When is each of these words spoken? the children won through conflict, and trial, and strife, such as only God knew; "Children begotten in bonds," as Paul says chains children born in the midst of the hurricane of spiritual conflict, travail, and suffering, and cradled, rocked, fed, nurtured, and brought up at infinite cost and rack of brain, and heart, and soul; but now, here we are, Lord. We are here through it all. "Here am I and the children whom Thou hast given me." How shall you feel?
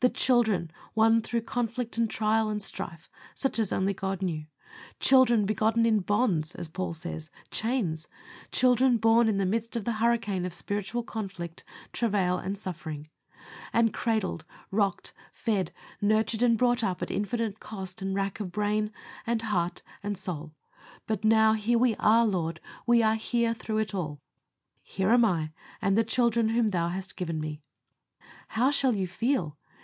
the 0.00 0.08
children 0.08 0.70
won 0.94 1.20
through 1.20 1.40
conflict, 1.40 1.98
and 1.98 2.08
trial, 2.08 2.48
and 2.48 2.62
strife, 2.62 3.10
such 3.34 3.58
as 3.58 3.72
only 3.72 3.92
God 3.92 4.22
knew; 4.22 4.46
"Children 5.00 5.44
begotten 5.44 5.84
in 5.84 5.98
bonds," 5.98 6.54
as 6.54 6.68
Paul 6.68 6.94
says 6.94 7.32
chains 7.50 8.06
children 8.52 8.98
born 8.98 9.26
in 9.28 9.38
the 9.38 9.44
midst 9.44 9.74
of 9.74 9.84
the 9.84 9.94
hurricane 9.94 10.46
of 10.46 10.54
spiritual 10.54 11.02
conflict, 11.02 11.64
travail, 11.92 12.38
and 12.38 12.56
suffering, 12.56 13.08
and 13.72 13.92
cradled, 13.92 14.44
rocked, 14.70 15.12
fed, 15.32 15.72
nurtured, 16.00 16.42
and 16.44 16.56
brought 16.56 16.84
up 16.84 17.02
at 17.02 17.10
infinite 17.10 17.58
cost 17.58 18.00
and 18.00 18.14
rack 18.14 18.38
of 18.38 18.52
brain, 18.52 18.92
and 19.26 19.42
heart, 19.42 19.82
and 20.00 20.16
soul; 20.16 20.52
but 21.08 21.24
now, 21.24 21.54
here 21.54 21.76
we 21.76 21.96
are, 21.96 22.24
Lord. 22.24 22.60
We 22.86 23.02
are 23.02 23.16
here 23.16 23.52
through 23.52 23.78
it 23.78 23.96
all. 23.96 24.20
"Here 24.84 25.10
am 25.10 25.24
I 25.24 25.50
and 25.82 25.98
the 25.98 26.04
children 26.04 26.50
whom 26.50 26.68
Thou 26.68 26.90
hast 26.90 27.16
given 27.16 27.40
me." 27.40 27.62
How 28.50 28.70
shall 28.70 28.94
you 28.94 29.08
feel? 29.08 29.58